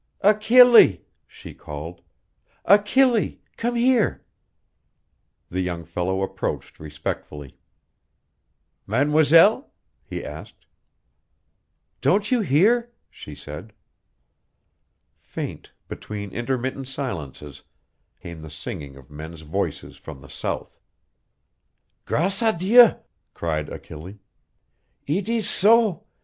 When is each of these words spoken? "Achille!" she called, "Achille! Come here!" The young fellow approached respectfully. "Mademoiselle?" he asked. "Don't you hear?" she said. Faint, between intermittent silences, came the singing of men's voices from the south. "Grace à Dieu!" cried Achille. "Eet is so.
"Achille!" 0.21 1.03
she 1.27 1.53
called, 1.53 2.01
"Achille! 2.65 3.39
Come 3.55 3.75
here!" 3.75 4.25
The 5.51 5.61
young 5.61 5.85
fellow 5.85 6.23
approached 6.23 6.79
respectfully. 6.79 7.59
"Mademoiselle?" 8.87 9.71
he 10.03 10.25
asked. 10.25 10.65
"Don't 12.01 12.31
you 12.31 12.41
hear?" 12.41 12.91
she 13.11 13.35
said. 13.35 13.73
Faint, 15.19 15.71
between 15.87 16.31
intermittent 16.31 16.87
silences, 16.87 17.61
came 18.21 18.41
the 18.41 18.49
singing 18.49 18.97
of 18.97 19.11
men's 19.11 19.41
voices 19.41 19.97
from 19.97 20.21
the 20.21 20.31
south. 20.31 20.81
"Grace 22.05 22.41
à 22.41 22.57
Dieu!" 22.57 22.97
cried 23.35 23.69
Achille. 23.69 24.17
"Eet 25.05 25.29
is 25.29 25.47
so. 25.47 26.07